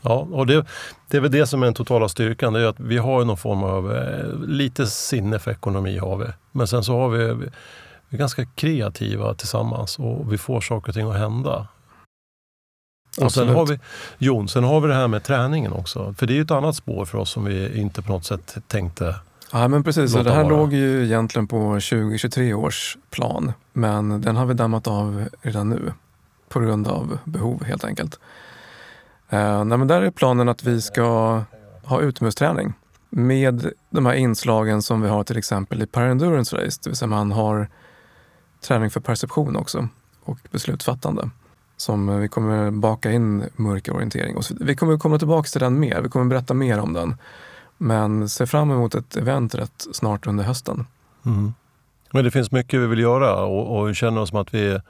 [0.02, 0.66] Ja, och det,
[1.10, 2.52] det är väl det som är den totala styrkan.
[2.52, 6.26] Det är att vi har någon form av, eh, lite sinne för ekonomi har vi.
[6.52, 7.18] Men sen så har vi,
[8.08, 11.66] vi är ganska kreativa tillsammans och vi får saker och ting att hända.
[13.20, 13.56] Och sen Absolut.
[13.56, 13.78] har, vi,
[14.18, 16.14] Jon, sen har vi det här med träningen också.
[16.18, 18.56] För det är ju ett annat spår för oss som vi inte på något sätt
[18.66, 19.14] tänkte.
[19.52, 20.12] Ja, men precis.
[20.12, 20.56] Så det här vara.
[20.56, 23.52] låg ju egentligen på 2023 års plan.
[23.72, 25.92] Men den har vi dammat av redan nu.
[26.48, 28.20] På grund av behov helt enkelt.
[29.28, 31.42] Eh, nej, men där är planen att vi ska
[31.84, 32.72] ha utomhusträning.
[33.10, 37.08] med de här inslagen som vi har till exempel i Parendurance Race, det vill säga
[37.08, 37.68] man har
[38.60, 39.88] träning för perception också
[40.24, 41.30] och beslutsfattande
[41.76, 44.36] som vi kommer baka in mörker orientering.
[44.36, 47.16] Och vi kommer komma tillbaka till den mer, vi kommer berätta mer om den.
[47.78, 50.86] Men se fram emot ett event rätt snart under hösten.
[51.26, 51.54] Mm.
[52.10, 54.80] Men det finns mycket vi vill göra och, och känner oss som att vi, vi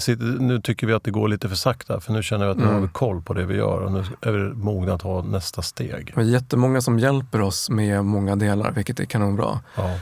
[0.00, 2.56] sitter, nu tycker vi att det går lite för sakta för nu känner vi att
[2.56, 2.74] nu mm.
[2.74, 5.62] har vi koll på det vi gör och nu är vi mogna att ta nästa
[5.62, 6.12] steg.
[6.14, 9.60] Det är jättemånga som hjälper oss med många delar, vilket är kanonbra.
[9.76, 9.98] Ja.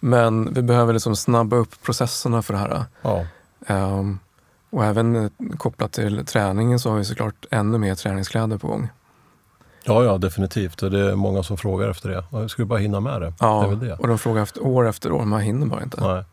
[0.00, 2.84] Men vi behöver liksom snabba upp processerna för det här.
[3.02, 3.26] Ja.
[3.68, 4.18] Um,
[4.70, 8.88] och även eh, kopplat till träningen så har vi såklart ännu mer träningskläder på gång.
[9.84, 10.78] Ja, ja definitivt.
[10.78, 12.24] Det är många som frågar efter det.
[12.30, 13.32] Jag skulle bara hinna med det.
[13.40, 13.94] Ja, det, det.
[13.94, 15.24] och de frågar efter, år efter år.
[15.24, 16.00] Man hinner bara inte.
[16.00, 16.24] Nej.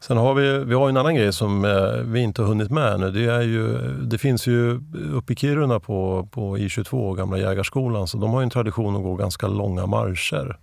[0.00, 3.00] Sen har vi, vi har en annan grej som eh, vi inte har hunnit med
[3.00, 3.10] nu.
[3.10, 4.80] Det, är ju, det finns ju
[5.12, 9.14] uppe i Kiruna på, på I22, gamla jägarskolan, så de har en tradition att gå
[9.14, 10.58] ganska långa marscher.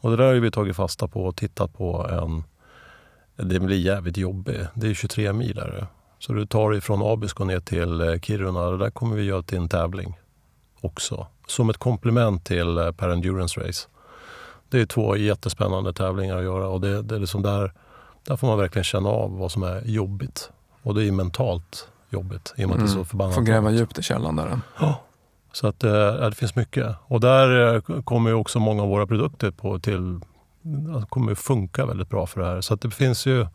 [0.00, 2.44] Och det där har vi tagit fasta på och tittat på en...
[3.48, 4.60] Det blir jävligt jobbigt.
[4.74, 5.54] Det är 23 mil.
[5.54, 5.86] Där.
[6.18, 8.70] Så du tar dig från Abisko ner till eh, Kiruna.
[8.70, 10.18] Det där kommer vi göra till en tävling
[10.80, 11.26] också.
[11.46, 13.88] Som ett komplement till eh, Per Endurance Race.
[14.68, 17.72] Det är två jättespännande tävlingar att göra och det, det är liksom där,
[18.26, 20.50] där får man verkligen känna av vad som är jobbigt.
[20.82, 23.06] Och det är mentalt jobbigt i och med att det är så mm.
[23.06, 24.60] förbannat Får gräva djupt i källan där.
[24.80, 25.00] Ja.
[25.52, 26.96] Så att, äh, det finns mycket.
[27.06, 30.20] Och där kommer också många av våra produkter på till,
[30.62, 32.60] Det kommer funka väldigt bra för det här.
[32.60, 33.46] Så att det finns ju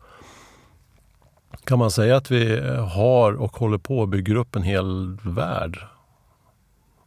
[1.64, 2.60] kan man säga att vi
[2.94, 5.78] har och håller på att bygga upp en hel värld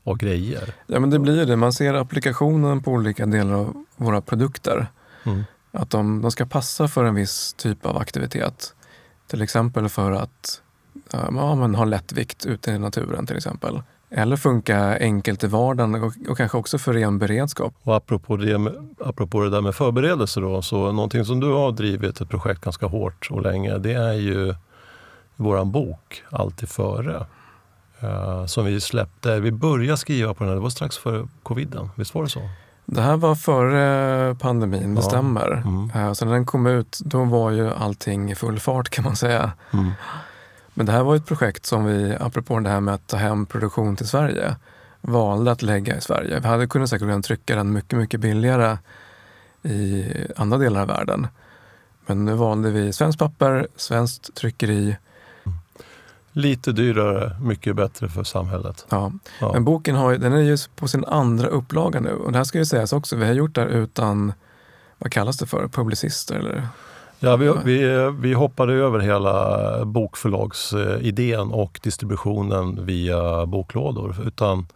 [0.04, 0.73] av grejer?
[0.88, 1.56] Ja, men det blir det.
[1.56, 4.88] Man ser applikationen på olika delar av våra produkter.
[5.23, 5.43] Mm.
[5.75, 8.75] Att de, de ska passa för en viss typ av aktivitet.
[9.27, 10.61] Till exempel för att
[11.13, 13.81] eh, ja, men ha lättvikt ute i naturen till exempel.
[14.09, 17.73] Eller funka enkelt i vardagen och, och, kanske också för ren beredskap.
[17.81, 21.71] Och apropå det, med, apropå det där med förberedelse då, så någonting som du har
[21.71, 24.55] drivit ett projekt ganska hårt och länge, det är ju
[25.35, 27.25] våran bok Alltid före.
[28.03, 31.89] Uh, som vi släppte, vi började skriva på den, här, det var strax före coviden,
[31.95, 32.49] visst var det så?
[32.86, 35.10] Det här var före pandemin, det ja.
[35.10, 35.52] stämmer.
[35.52, 35.91] Mm.
[35.95, 39.15] Uh, så när den kom ut, då var ju allting i full fart kan man
[39.15, 39.52] säga.
[39.74, 39.91] Mm.
[40.74, 43.45] Men det här var ett projekt som vi, apropå det här med att ta hem
[43.45, 44.56] produktion till Sverige,
[45.02, 46.39] valde att lägga i Sverige.
[46.39, 48.78] Vi hade kunnat säkert trycka den mycket, mycket billigare
[49.63, 51.28] i andra delar av världen.
[52.06, 54.98] Men nu valde vi svenskt papper, svenskt tryckeri.
[56.38, 58.86] Lite dyrare, mycket bättre för samhället.
[58.89, 59.54] Ja, ja.
[59.54, 62.13] men boken har, den är ju på sin andra upplaga nu.
[62.13, 64.34] Och det här ska ju sägas också, vi har gjort det här utan,
[64.98, 66.67] vad kallas det för, publicister eller
[67.19, 74.15] Ja, vi, vi, vi hoppade över hela bokförlagsidén och distributionen via boklådor.
[74.28, 74.67] Utan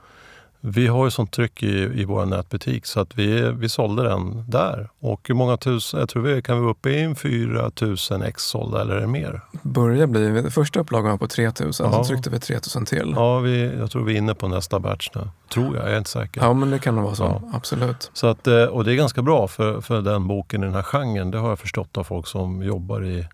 [0.62, 4.44] vi har ju sånt tryck i, i vår nätbutik så att vi, vi sålde den
[4.48, 4.90] där.
[5.00, 8.82] Och hur många tusen, jag tror vi kan vara uppe i 4 000 ex sålda
[8.82, 9.42] eller mer.
[9.62, 11.72] Börjar bli, första upplagan var på 3 000, ja.
[11.72, 13.14] så tryckte vi 3 000 till.
[13.16, 15.30] Ja, vi, jag tror vi är inne på nästa batch nu.
[15.54, 16.42] Tror jag, jag är inte säker.
[16.42, 17.24] Ja, men det kan nog vara så.
[17.24, 17.42] Ja.
[17.54, 18.12] Absolut.
[18.14, 20.84] Så att, eh, och det är ganska bra för, för den boken i den här
[20.84, 21.32] genren.
[21.32, 23.28] Det har jag förstått av folk som jobbar i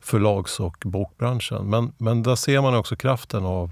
[0.00, 1.70] förlags och bokbranschen.
[1.70, 3.70] Men, men där ser man också kraften av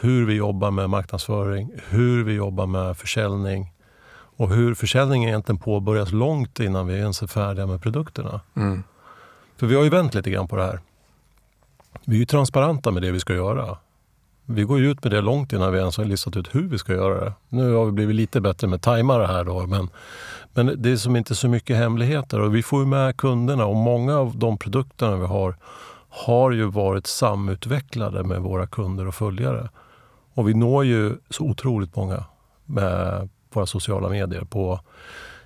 [0.00, 3.72] hur vi jobbar med marknadsföring, hur vi jobbar med försäljning
[4.36, 8.40] och hur försäljningen egentligen påbörjas långt innan vi ens är färdiga med produkterna.
[8.56, 8.82] Mm.
[9.56, 10.80] För vi har ju vänt lite grann på det här.
[12.04, 13.78] Vi är ju transparenta med det vi ska göra.
[14.46, 16.78] Vi går ju ut med det långt innan vi ens har listat ut hur vi
[16.78, 17.32] ska göra det.
[17.48, 19.88] Nu har vi blivit lite bättre med tajmare här då, men,
[20.54, 23.76] men det är som inte så mycket hemligheter och vi får ju med kunderna och
[23.76, 25.56] många av de produkterna vi har
[26.08, 29.68] har ju varit samutvecklade med våra kunder och följare.
[30.34, 32.24] Och vi når ju så otroligt många
[32.64, 34.80] med våra sociala medier på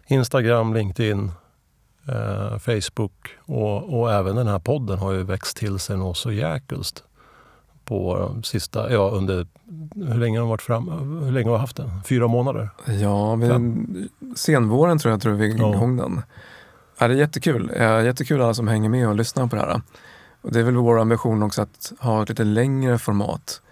[0.06, 1.30] Instagram, LinkedIn,
[2.08, 6.32] eh, Facebook och, och, även den här podden har ju växt till sig något så
[6.32, 7.04] jäkulst
[7.84, 9.46] på sista, ja under,
[9.94, 10.88] hur länge har varit fram,
[11.24, 11.90] hur länge har vi haft den?
[12.04, 12.70] Fyra månader?
[12.86, 16.02] Ja, vi, senvåren tror jag tror vi igång ja.
[16.04, 16.22] den.
[16.98, 17.72] Ja, det är jättekul.
[18.04, 19.80] Jättekul alla som hänger med och lyssnar på det här.
[20.42, 23.62] Och det är väl vår ambition också att ha ett lite längre format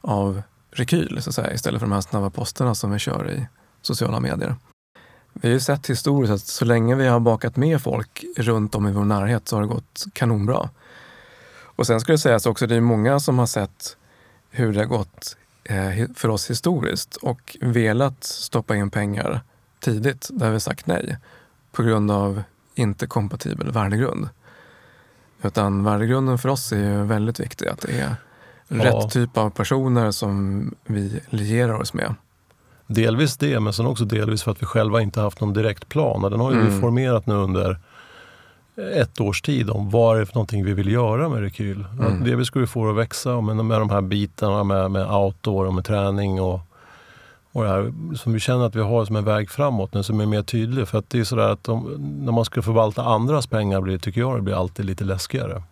[0.00, 0.42] av
[0.78, 3.46] rekyl så att säga, istället för de här snabba posterna som vi kör i
[3.82, 4.54] sociala medier.
[5.32, 8.88] Vi har ju sett historiskt att så länge vi har bakat med folk runt om
[8.88, 10.70] i vår närhet så har det gått kanonbra.
[11.76, 13.96] Och sen ska det sägas också, det är många som har sett
[14.50, 19.40] hur det har gått eh, för oss historiskt och velat stoppa in pengar
[19.80, 21.18] tidigt där vi sagt nej
[21.72, 22.42] på grund av
[22.74, 24.28] inte kompatibel värdegrund.
[25.42, 28.16] Utan värdegrunden för oss är ju väldigt viktig, att det är
[28.68, 32.14] rätt typ av personer som vi lierar oss med.
[32.86, 36.22] Delvis det, men sen också delvis för att vi själva inte haft någon direkt plan.
[36.22, 36.80] Den har ju vi Mm.
[36.80, 37.78] formerat nu under
[38.94, 41.84] ett års tid om vad det är för någonting vi vill göra med Rekyl.
[42.00, 42.24] Mm.
[42.24, 45.84] Det vi skulle få att växa med de här bitarna med, med outdoor och med
[45.84, 46.60] träning och,
[47.52, 50.20] och det här som vi känner att vi har som en väg framåt nu som
[50.20, 50.88] är mer tydlig.
[50.88, 54.20] För att det är sådär att de, när man ska förvalta andras pengar blir, tycker
[54.20, 55.62] jag det blir alltid lite läskigare.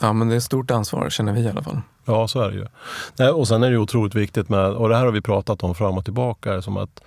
[0.00, 1.80] Ja, men det är ett stort ansvar känner vi i alla fall.
[2.04, 2.66] Ja, så är det ju.
[3.18, 5.62] Nej, och sen är det ju otroligt viktigt med, och det här har vi pratat
[5.62, 7.02] om fram och tillbaka, som att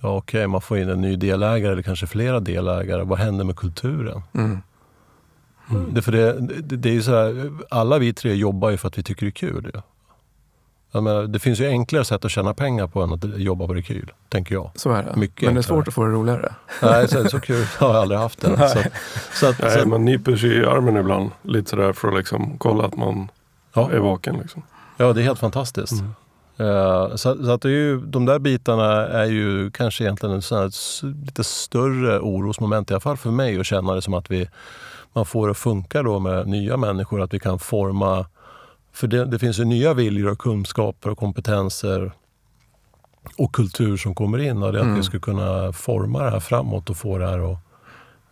[0.00, 3.04] ja, okej, man får in en ny delägare eller kanske flera delägare.
[3.04, 4.22] Vad händer med kulturen?
[4.34, 4.60] Mm.
[5.90, 8.88] Det, för det, det, det är ju så här, alla vi tre jobbar ju för
[8.88, 9.70] att vi tycker det är kul.
[9.74, 9.80] Ju.
[10.92, 13.74] Jag menar, det finns ju enklare sätt att tjäna pengar på än att jobba på
[13.74, 14.70] Rekyl, tänker jag.
[14.74, 15.16] Så är det.
[15.16, 15.62] Mycket men det är enklare.
[15.62, 16.54] svårt att få det roligare.
[16.82, 18.68] Nej, så, så kul har jag aldrig haft det.
[18.68, 18.82] Så,
[19.32, 21.30] så att, Nej, så, man nyper sig i armen ibland.
[21.42, 23.28] Lite sådär för att liksom kolla att man
[23.74, 24.36] ja, är vaken.
[24.38, 24.62] Liksom.
[24.96, 25.92] ja, det är helt fantastiskt.
[25.92, 26.12] Mm.
[26.56, 30.42] Eh, så, så att det är ju, de där bitarna är ju kanske egentligen en
[30.42, 30.70] sån
[31.24, 34.48] lite större orosmoment, i alla fall för mig, att känna det som att vi,
[35.12, 38.26] man får det att funka då med nya människor, att vi kan forma...
[38.94, 42.12] För det, det finns ju nya viljor och kunskaper och kompetenser
[43.38, 44.62] och kultur som kommer in.
[44.62, 44.96] Och det är att Mm.
[44.96, 47.58] vi ska kunna forma det här framåt och få det här att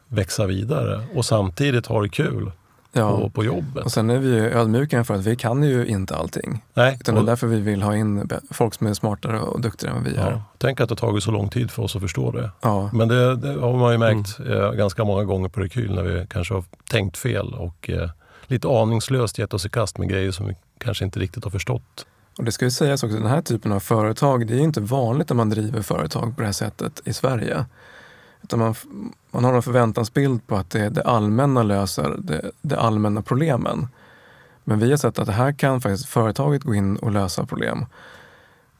[0.08, 1.00] växa vidare.
[1.14, 2.52] Och samtidigt ha det kul
[2.92, 3.18] Ja.
[3.18, 3.84] på, på jobbet.
[3.84, 6.64] Och sen är vi ju ödmjuka inför att vi kan ju inte allting.
[6.74, 9.96] Nej, Utan det är därför vi vill ha in folk som är smartare och duktigare
[9.96, 10.30] än vi är.
[10.30, 12.50] ja, tänk att det har tagit så lång tid för oss att förstå det.
[12.60, 12.90] Ja.
[12.92, 16.26] Men det, det har man ju märkt eh, ganska många gånger på Rekyl när vi
[16.26, 18.10] kanske har tänkt fel och eh,
[18.46, 22.06] lite aningslöst gett oss i kast med grejer som vi kanske inte riktigt har förstått.
[22.38, 24.80] Och det ska ju sägas också, den här typen av företag, det är ju inte
[24.80, 27.64] vanligt när man driver företag på det här sättet i Sverige.
[28.42, 28.74] Utan man,
[29.30, 33.88] man har en förväntansbild på att det, det allmänna löser det, det allmänna problemen.
[34.64, 37.86] Men vi har sett att det här kan faktiskt företaget gå in och lösa problem.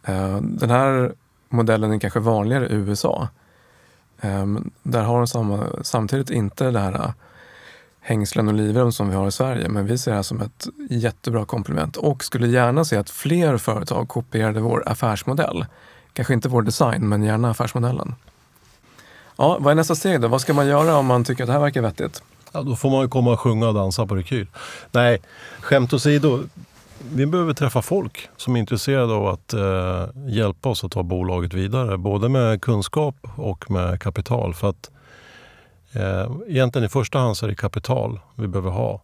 [0.05, 1.13] Eh, den här
[1.49, 3.29] modellen är kanske vanligare i USA.
[4.21, 7.11] Ehm, där har de samma, samtidigt inte det här eh,
[8.01, 9.69] hängslen och livrem som vi har i Sverige.
[9.69, 13.57] Men vi ser det här som ett jättebra komplement och skulle gärna se att fler
[13.57, 15.67] företag kopierade vår affärsmodell.
[16.13, 18.15] Kanske inte vår design, men gärna affärsmodellen.
[19.41, 20.29] Ja, vad är nästa steg då?
[20.29, 22.23] Vad ska man göra om man tycker att det här verkar vettigt?
[22.53, 24.47] Ja, då får man ju komma och sjunga och dansa på Rekyl.
[24.93, 25.23] Nej,
[25.61, 26.41] skämt åsido.
[27.13, 31.55] Vi behöver träffa folk som är intresserade av att eh, hjälpa oss att ta bolaget
[31.55, 31.99] vidare.
[31.99, 34.55] Både med kunskap och med kapital.
[34.55, 34.91] För att
[35.93, 39.03] eh, egentligen i första hand så är det kapital vi behöver ha.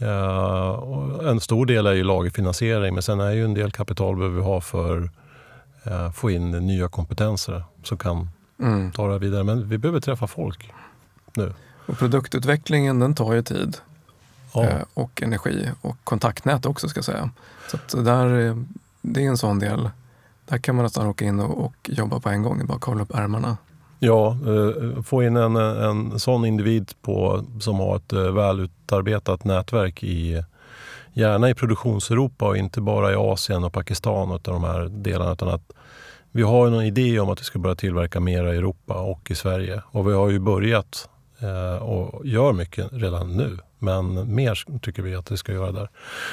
[0.00, 4.16] Eh, och en stor del är ju lagerfinansiering men sen är ju en del kapital
[4.16, 5.10] behöver vi ha för
[5.82, 8.92] att eh, få in nya kompetenser som kan Mm.
[8.92, 9.44] ta det här vidare.
[9.44, 10.72] Men vi behöver träffa folk
[11.34, 11.52] nu.
[11.86, 13.76] Och produktutvecklingen den tar ju tid
[14.54, 14.64] Ja.
[14.64, 17.30] eh, och energi och kontaktnät också ska jag säga.
[17.86, 18.56] Så där, eh,
[19.02, 19.90] det är en sån del.
[20.48, 23.14] Där kan man nästan åka in och, och jobba på en gång, bara kavla upp
[23.14, 23.56] ärmarna.
[23.98, 30.42] Ja, eh, få in en, en sån individ på, som har ett välutarbetat nätverk i
[31.12, 35.32] gärna i produktionseuropa och inte bara i Asien och Pakistan och de här delarna.
[35.32, 35.72] Utan att
[36.36, 39.30] vi har ju någon idé om att vi ska börja tillverka mera i Europa och
[39.30, 39.82] i Sverige.
[39.86, 41.08] Och vi har ju börjat
[41.40, 43.58] eh, och gör mycket redan nu.
[43.78, 45.88] Men mer tycker vi att vi ska göra där.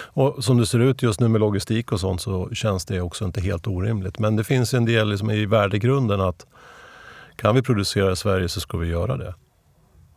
[0.05, 3.25] Och som det ser ut just nu med logistik och sånt så känns det också
[3.25, 4.19] inte helt orimligt.
[4.19, 6.45] Men det finns en del liksom i värdegrunden att
[7.35, 9.33] kan vi producera i Sverige så ska vi göra det.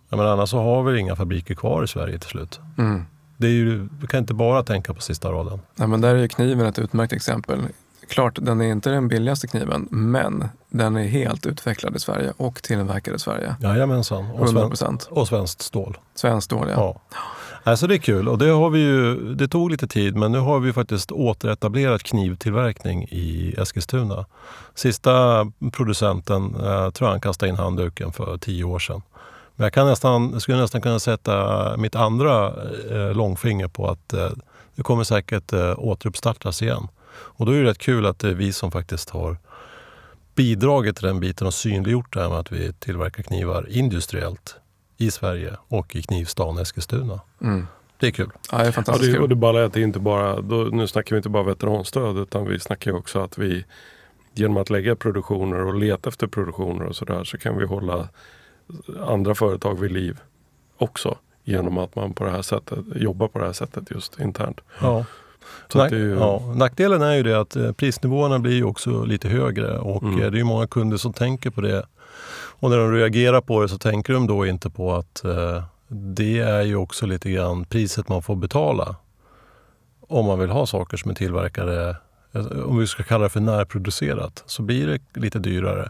[0.08, 2.60] Jag menar, annars så har vi inga fabriker kvar i Sverige till slut.
[2.78, 3.02] Mm.
[3.36, 5.60] Det är ju, vi kan inte bara tänka på sista raden.
[5.76, 7.60] Ja, men där är ju kniven ett utmärkt exempel.
[8.08, 12.62] Klart, den är inte den billigaste kniven, men den är helt utvecklad i Sverige och
[12.62, 13.54] tillverkad i Sverige.
[13.60, 14.30] Jajamensan.
[14.30, 15.98] Och, 100 sven, och svenskt stål.
[16.14, 16.74] Svenskt stål, ja.
[16.76, 17.18] Ja.
[17.62, 20.38] Alltså det är kul och det, har vi ju, det tog lite tid men nu
[20.38, 24.26] har vi faktiskt återetablerat knivtillverkning i Eskilstuna.
[24.74, 29.02] Sista producenten eh, tror jag han kastade in handduken för tio år sedan.
[29.56, 32.46] Men jag kan nästan, skulle nästan kunna sätta mitt andra
[32.90, 34.30] eh, långfinger på att eh,
[34.74, 36.88] det kommer säkert eh, återuppstartas igen.
[37.16, 39.36] Och då är det rätt kul att det är vi som faktiskt har
[40.34, 44.56] bidragit till den biten och synliggjort det här med att vi tillverkar knivar industriellt
[44.96, 47.20] i Sverige och i knivstaden Eskilstuna.
[47.42, 47.66] Mm.
[47.98, 48.30] Det är kul.
[48.52, 50.56] Ja, det är Ja, fantastiskt det, och det balla är att det inte bara, då,
[50.56, 53.64] nu snackar vi inte bara veteranstöd utan vi snackar ju också att vi
[54.34, 58.08] genom att lägga produktioner och leta efter produktioner och sådär så kan vi hålla
[59.00, 60.18] andra företag vid liv
[60.78, 61.18] också.
[61.44, 64.60] Genom att man på det här sättet jobbar på det här sättet just internt.
[64.80, 65.04] Ja.
[65.74, 69.28] Nack, är ju, ja, nackdelen är ju det att eh, prisnivåerna blir ju också lite
[69.28, 70.14] högre och Mm.
[70.22, 71.86] eh, det är ju många kunder som tänker på det.
[72.58, 76.38] Och när de reagerar på det så tänker de då inte på att eh, det
[76.38, 78.96] är ju också lite grann priset man får betala
[80.08, 81.96] om man vill ha saker som är tillverkade
[82.64, 85.88] om vi ska kalla det för närproducerat, så blir det lite dyrare.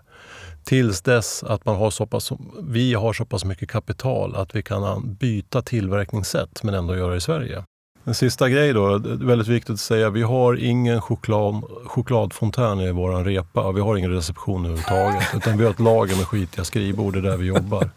[0.65, 2.33] Tills dess att man har så pass,
[2.63, 7.17] vi har så pass mycket kapital att vi kan byta tillverkningssätt men ändå göra det
[7.17, 7.65] i Sverige.
[8.09, 10.11] En sista grej då, väldigt viktigt att säga.
[10.11, 13.73] Vi har ingen choklad, chokladfontän i vår repa.
[13.73, 15.25] Vi har ingen reception överhuvudtaget.
[15.35, 17.91] Utan vi har ett lager med skitiga skrivbord, det är där vi jobbar.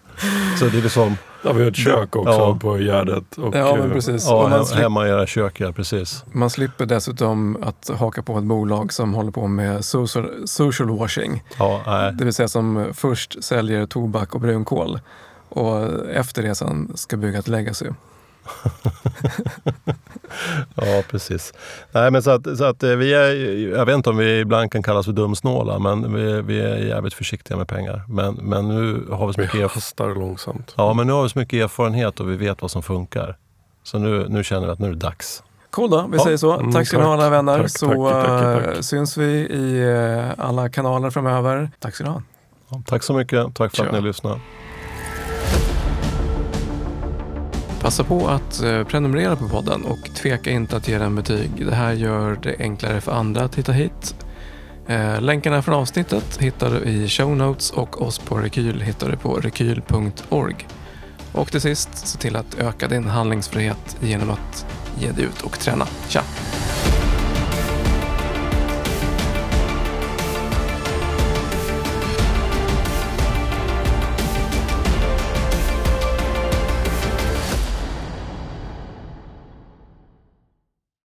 [0.60, 1.18] Så det är liksom...
[1.44, 2.58] Ja, vi har ett kök också ja.
[2.62, 3.38] på Gärdet.
[3.38, 4.26] Och, ja, men precis.
[4.28, 6.24] Ja, man slipper, hemma i era kök, ja, precis.
[6.32, 11.44] Man slipper dessutom att haka på ett bolag som håller på med social, social washing.
[11.60, 12.14] Ja, nej.
[12.14, 15.00] Det vill säga som först säljer tobak och brunkol
[15.50, 17.86] och efter det sen ska bygga ett legacy.
[20.76, 21.54] ja, precis.
[21.92, 23.34] Nej, men så att, så att eh, vi är,
[23.78, 27.14] jag vet inte om vi ibland kan kallas för dumsnåla, men vi, vi är jävligt
[27.14, 28.04] försiktiga med pengar.
[28.08, 29.56] Men, men nu har vi så mycket...
[29.56, 30.74] Vi hastar långsamt.
[30.78, 33.38] Ja, men nu har vi så mycket erfarenhet och vi vet vad som funkar.
[33.84, 35.44] Så nu, nu känner vi att nu är det dags.
[35.70, 36.24] Cool då, vi ja.
[36.24, 36.60] säger så.
[36.60, 37.58] Mm, tack ska ni ha alla vänner.
[37.62, 41.72] Tack, så tack, tack, tack, syns vi i eh, alla kanaler framöver.
[41.80, 42.22] Tack ska ni ha.
[42.70, 43.56] Ja, tack så mycket.
[43.56, 43.86] Tack för Tja.
[43.86, 44.40] att ni lyssnade.
[47.82, 51.66] Passa på att eh, prenumerera på podden och tveka inte att ge den betyg.
[51.66, 54.16] Det här gör det enklare för andra att hitta hit.
[54.88, 59.18] Eh, länkarna från avsnittet hittar du i show notes och oss på Rekyl hittar du
[59.18, 60.68] på rekyl.org.
[61.32, 64.66] Och till sist, se till att öka din handlingsfrihet genom att
[65.00, 65.88] ge dig ut och träna.
[66.08, 66.24] Tja!